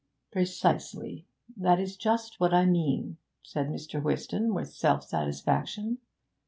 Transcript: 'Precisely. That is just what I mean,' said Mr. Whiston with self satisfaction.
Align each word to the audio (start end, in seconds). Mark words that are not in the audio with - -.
'Precisely. 0.31 1.27
That 1.55 1.79
is 1.79 1.95
just 1.95 2.39
what 2.39 2.55
I 2.55 2.65
mean,' 2.65 3.17
said 3.43 3.67
Mr. 3.67 4.01
Whiston 4.01 4.51
with 4.51 4.73
self 4.73 5.03
satisfaction. 5.03 5.99